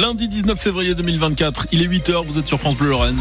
[0.00, 3.18] Lundi 19 février 2024, il est 8h, vous êtes sur France Bleu Lorraine.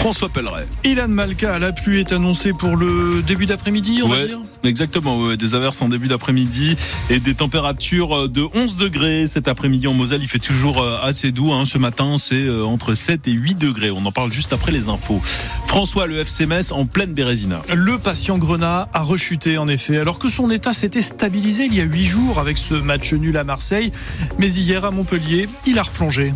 [0.00, 0.64] François Pelleret.
[0.82, 5.54] Ilan Malka, la pluie est annoncée pour le début d'après-midi, on va dire Exactement, des
[5.54, 6.74] averses en début d'après-midi
[7.10, 10.20] et des températures de 11 degrés cet après-midi en Moselle.
[10.22, 11.52] Il fait toujours euh, assez doux.
[11.52, 11.66] Hein.
[11.66, 13.90] Ce matin, c'est euh, entre 7 et 8 degrés.
[13.90, 15.20] On en parle juste après les infos.
[15.66, 17.60] François, le FC en pleine Bérésina.
[17.70, 21.80] Le patient Grenat a rechuté en effet, alors que son état s'était stabilisé il y
[21.82, 23.92] a 8 jours avec ce match nul à Marseille.
[24.38, 26.32] Mais hier à Montpellier, il a replongé.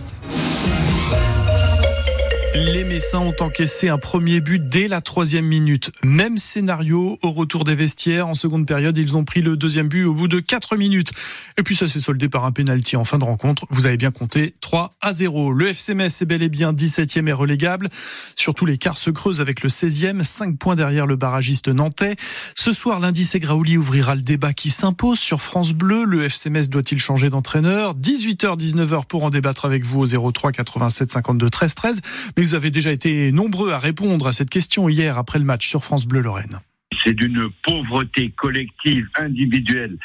[2.55, 5.91] Les Messins ont encaissé un premier but dès la troisième minute.
[6.05, 8.29] Même scénario au retour des vestiaires.
[8.29, 11.11] En seconde période, ils ont pris le deuxième but au bout de quatre minutes.
[11.59, 13.67] Et puis ça s'est soldé par un pénalty en fin de rencontre.
[13.71, 15.53] Vous avez bien compté 3 à 0.
[15.53, 17.89] Le FC Metz est bel et bien 17e et relégable.
[18.37, 22.15] Surtout l'écart se creuse avec le 16e, 5 points derrière le barragiste nantais.
[22.55, 26.05] Ce soir, lundi, c'est ouvrira le débat qui s'impose sur France Bleu.
[26.05, 27.97] Le FC Metz doit-il changer d'entraîneur?
[27.97, 32.01] 18h, 19h pour en débattre avec vous au 03 87 52 13 13.
[32.37, 35.67] Mais vous avez déjà été nombreux à répondre à cette question hier après le match
[35.67, 36.61] sur France Bleu Lorraine.
[37.03, 39.97] C'est d'une pauvreté collective, individuelle,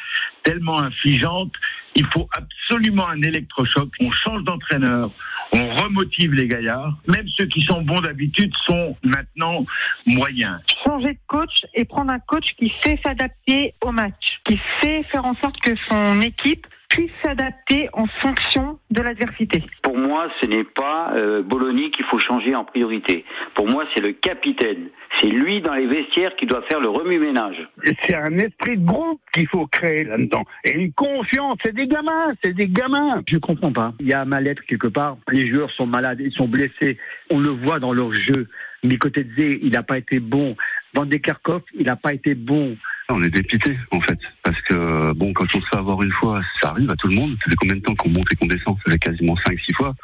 [0.43, 1.51] tellement infligeante.
[1.95, 3.89] Il faut absolument un électrochoc.
[3.99, 5.11] On change d'entraîneur,
[5.51, 6.97] on remotive les gaillards.
[7.07, 9.65] Même ceux qui sont bons d'habitude sont maintenant
[10.05, 10.61] moyens.
[10.85, 15.25] Changer de coach et prendre un coach qui sait s'adapter au match, qui sait faire
[15.25, 19.63] en sorte que son équipe puisse s'adapter en fonction de l'adversité.
[19.83, 23.25] Pour moi, ce n'est pas euh, Bologna qu'il faut changer en priorité.
[23.53, 24.89] Pour moi, c'est le capitaine.
[25.19, 27.67] C'est lui dans les vestiaires qui doit faire le remue-ménage.
[28.03, 30.43] C'est un esprit de groupe qu'il faut créer là-dedans.
[30.65, 33.21] Et une confiance, c'est des gamins, c'est des gamins.
[33.27, 33.93] Je comprends pas.
[33.99, 35.17] Il y a un mal-être quelque part.
[35.31, 36.97] Les joueurs sont malades, ils sont blessés.
[37.29, 38.47] On le voit dans leur jeu.
[38.83, 40.55] Zé, il n'a pas été bon.
[40.93, 42.77] Van de Kerkhoff, il n'a pas été bon.
[43.11, 46.41] On est dépité en fait, parce que bon, quand on se fait avoir une fois,
[46.61, 47.35] ça arrive à tout le monde.
[47.43, 48.77] Ça fait combien de temps qu'on monte et qu'on descend?
[48.85, 49.95] Ça fait quasiment 5-6 fois.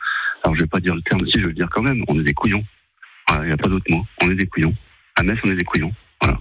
[0.43, 2.03] Alors je vais pas dire le terme si, je vais le dire quand même.
[2.07, 2.65] On est des couillons.
[3.41, 4.05] Il n'y a pas d'autre mot.
[4.23, 4.75] On est des couillons.
[5.15, 5.93] À Metz, on est des couillons.
[6.21, 6.39] Voilà.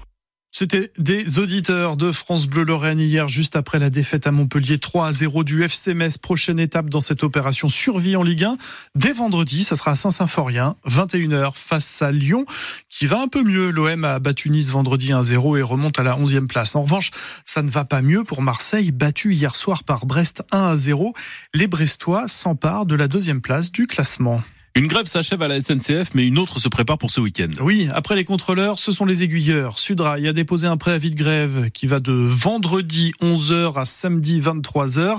[0.56, 5.08] C'était des auditeurs de France Bleu Lorraine hier, juste après la défaite à Montpellier 3
[5.08, 6.16] à 0 du FC Metz.
[6.16, 8.56] Prochaine étape dans cette opération survie en Ligue 1.
[8.94, 12.46] Dès vendredi, ça sera à Saint-Symphorien, 21h face à Lyon,
[12.88, 13.70] qui va un peu mieux.
[13.70, 16.76] L'OM a battu Nice vendredi 1-0 et remonte à la 11e place.
[16.76, 17.10] En revanche,
[17.44, 21.14] ça ne va pas mieux pour Marseille, battu hier soir par Brest 1 à 0.
[21.52, 24.40] Les Brestois s'emparent de la deuxième place du classement.
[24.76, 27.46] Une grève s'achève à la SNCF, mais une autre se prépare pour ce week-end.
[27.60, 29.78] Oui, après les contrôleurs, ce sont les aiguilleurs.
[29.78, 35.18] Sudrail a déposé un préavis de grève qui va de vendredi 11h à samedi 23h.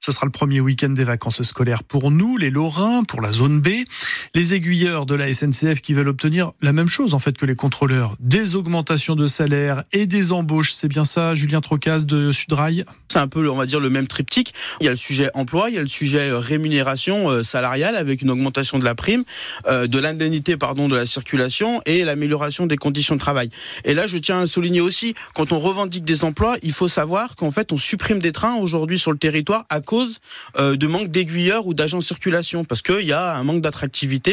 [0.00, 3.60] Ce sera le premier week-end des vacances scolaires pour nous, les Lorrains, pour la zone
[3.60, 3.68] B.
[4.36, 7.54] Les aiguilleurs de la SNCF qui veulent obtenir la même chose en fait que les
[7.54, 10.72] contrôleurs, des augmentations de salaire et des embauches.
[10.72, 12.84] C'est bien ça, Julien Trocas de Sudrail?
[13.12, 14.52] C'est un peu, on va dire, le même triptyque.
[14.80, 17.94] Il y a le sujet emploi, il y a le sujet euh, rémunération euh, salariale
[17.94, 19.22] avec une augmentation de la prime,
[19.68, 23.50] euh, de l'indemnité pardon de la circulation et l'amélioration des conditions de travail.
[23.84, 27.36] Et là, je tiens à souligner aussi, quand on revendique des emplois, il faut savoir
[27.36, 30.18] qu'en fait, on supprime des trains aujourd'hui sur le territoire à cause
[30.58, 34.23] de manque d'aiguilleurs ou d'agents de circulation, parce qu'il y a un manque d'attractivité.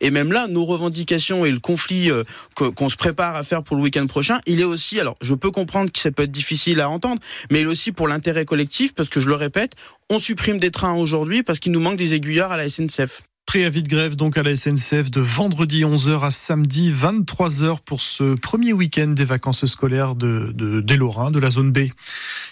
[0.00, 2.24] Et même là, nos revendications et le conflit euh,
[2.54, 5.50] qu'on se prépare à faire pour le week-end prochain, il est aussi, alors je peux
[5.50, 8.94] comprendre que ça peut être difficile à entendre, mais il est aussi pour l'intérêt collectif,
[8.94, 9.74] parce que je le répète,
[10.08, 13.22] on supprime des trains aujourd'hui parce qu'il nous manque des aiguilleurs à la SNCF.
[13.46, 18.34] Préavis de grève donc à la SNCF de vendredi 11h à samedi 23h pour ce
[18.34, 21.88] premier week-end des vacances scolaires de, de, des Lorrains, de la zone B.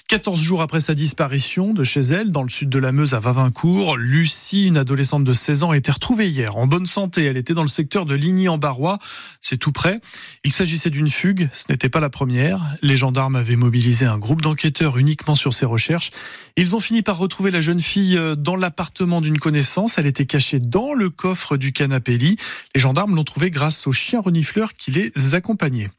[0.09, 3.21] 14 jours après sa disparition de chez elle, dans le sud de la Meuse à
[3.21, 7.25] Vavincourt, Lucie, une adolescente de 16 ans, a été retrouvée hier en bonne santé.
[7.25, 8.97] Elle était dans le secteur de Ligny-en-Barrois,
[9.43, 9.99] c'est tout près.
[10.45, 12.63] Il s'agissait d'une fugue, ce n'était pas la première.
[12.81, 16.11] Les gendarmes avaient mobilisé un groupe d'enquêteurs uniquement sur ces recherches.
[16.57, 19.99] Ils ont fini par retrouver la jeune fille euh, dans l'appartement d'une connaissance.
[19.99, 22.39] Elle était cachée dans le coffre du canapé lit.
[22.75, 25.91] Les gendarmes l'ont trouvée grâce aux chiens renifleurs qui les accompagnaient.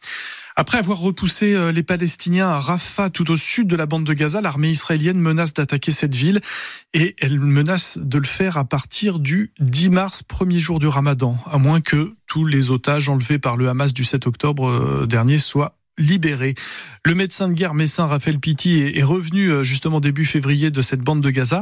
[0.59, 4.11] Après avoir repoussé euh, les Palestiniens à Rafah, tout au sud de la bande de
[4.11, 6.41] Gaza, l'armée israélienne menace d'attaquer cette ville
[6.93, 11.37] et elle menace de le faire à partir du 10 mars, premier jour du ramadan,
[11.49, 15.37] à moins que tous les otages enlevés par le Hamas du 7 octobre euh, dernier
[15.37, 16.55] soient libérés.
[17.05, 20.99] Le médecin de guerre messin Raphaël Pitti est revenu euh, justement début février de cette
[20.99, 21.61] bande de Gaza.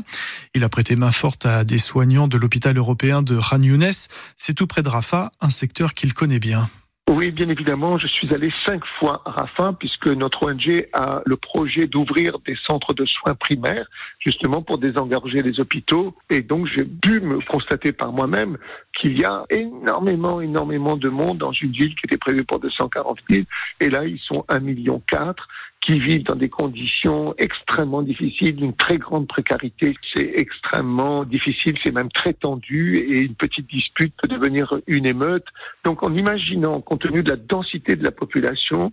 [0.56, 3.92] Il a prêté main forte à des soignants de l'hôpital européen de Khan Younes.
[4.38, 6.68] C'est tout près de Rafah, un secteur qu'il connaît bien.
[7.10, 11.38] Oui, bien évidemment, je suis allé cinq fois à Rafah puisque notre ONG a le
[11.38, 13.88] projet d'ouvrir des centres de soins primaires
[14.20, 16.14] justement pour désengorger les hôpitaux.
[16.30, 18.58] Et donc j'ai pu me constater par moi-même
[19.00, 23.20] qu'il y a énormément, énormément de monde dans une ville qui était prévue pour 240
[23.30, 23.44] 000
[23.80, 25.48] et là ils sont 1 million 4
[25.88, 29.96] qui vivent dans des conditions extrêmement difficiles, d'une très grande précarité.
[30.14, 35.46] C'est extrêmement difficile, c'est même très tendu et une petite dispute peut devenir une émeute.
[35.86, 38.92] Donc en imaginant, compte tenu de la densité de la population,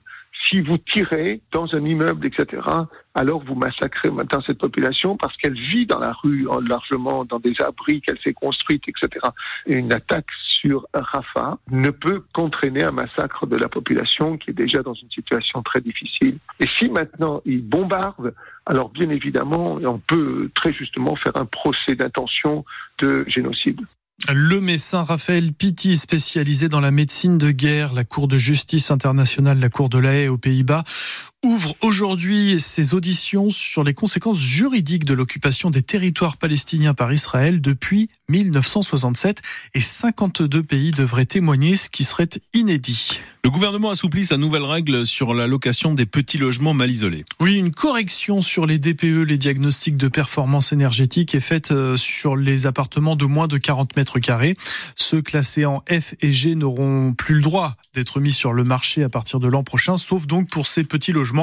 [0.49, 2.63] si vous tirez dans un immeuble, etc.,
[3.15, 7.55] alors vous massacrez maintenant cette population parce qu'elle vit dans la rue largement, dans des
[7.61, 9.25] abris qu'elle s'est construite, etc.
[9.67, 10.27] Et une attaque
[10.65, 15.11] sur Rafah ne peut qu'entraîner un massacre de la population qui est déjà dans une
[15.11, 16.39] situation très difficile.
[16.61, 18.35] Et si maintenant ils bombardent,
[18.67, 22.65] alors bien évidemment, on peut très justement faire un procès d'intention
[22.99, 23.81] de génocide.
[24.33, 29.59] Le médecin Raphaël Pitti, spécialisé dans la médecine de guerre, la Cour de justice internationale,
[29.59, 30.83] la Cour de la Haye aux Pays-Bas,
[31.45, 37.61] ouvre aujourd'hui ses auditions sur les conséquences juridiques de l'occupation des territoires palestiniens par Israël
[37.61, 39.43] depuis 1967
[39.75, 43.21] et 52 pays devraient témoigner, ce qui serait inédit.
[43.45, 47.27] Le gouvernement assouplit sa nouvelle règle sur la location des petits logements mal isolés.
[47.41, 52.37] Oui, une correction sur les DPE, les diagnostics de performance énergétique, est faite euh, sur
[52.37, 54.57] les appartements de moins de 40 mètres carrés.
[54.97, 59.03] Ceux classés en F et G n'auront plus le droit d'être mis sur le marché
[59.03, 61.34] à partir de l'an prochain, sauf donc pour ces petits logements.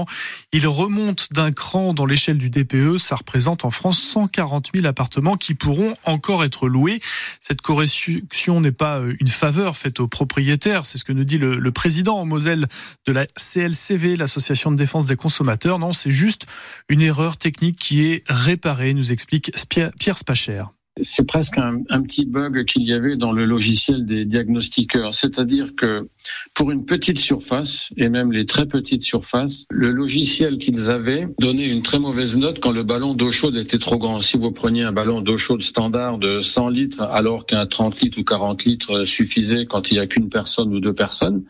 [0.51, 2.97] Ils remontent d'un cran dans l'échelle du DPE.
[2.97, 6.99] Ça représente en France 140 000 appartements qui pourront encore être loués.
[7.39, 11.37] Cette correction n'est pas euh, une faveur faite aux propriétaires, c'est ce que nous dit
[11.37, 12.67] le, le président en Moselle
[13.05, 15.79] de la CLCV, l'Association de défense des consommateurs.
[15.79, 16.45] Non, c'est juste
[16.89, 19.51] une erreur technique qui est réparée, nous explique
[19.97, 20.63] Pierre Spacher
[21.01, 25.13] c'est presque un, petit bug qu'il y avait dans le logiciel des diagnostiqueurs.
[25.13, 26.09] C'est-à-dire que
[26.53, 31.69] pour une petite surface, et même les très petites surfaces, le logiciel qu'ils avaient donnait
[31.69, 34.21] une très mauvaise note quand le ballon d'eau chaude était trop grand.
[34.21, 38.19] Si vous preniez un ballon d'eau chaude standard de 100 litres, alors qu'un 30 litres
[38.19, 41.43] ou 40 litres suffisait quand il n'y a qu'une personne ou deux personnes,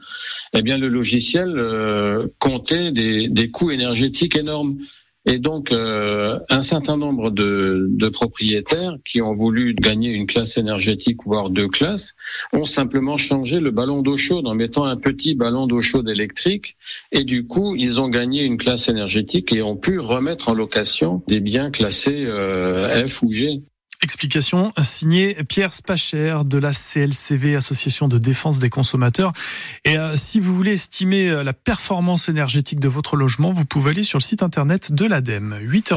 [0.53, 4.77] eh bien le logiciel euh, comptait des coûts énergétiques énormes.
[5.25, 11.19] Et donc, euh, un certain nombre de, propriétaires qui ont voulu gagner une classe énergétique,
[11.23, 12.15] voire deux classes,
[12.53, 16.75] ont simplement changé le ballon d'eau chaude en mettant un petit ballon d'eau chaude électrique.
[17.11, 21.21] Et du coup, ils ont gagné une classe énergétique et ont pu remettre en location
[21.27, 23.61] des biens classés euh, F ou G.
[24.03, 29.33] Explication signée Pierre Spacher de la CLCV, Association de défense des consommateurs.
[29.85, 33.91] Et euh, si vous voulez estimer euh, la performance énergétique de votre logement, vous pouvez
[33.91, 35.57] aller sur le site internet de l'ADEME.
[35.61, 35.89] 8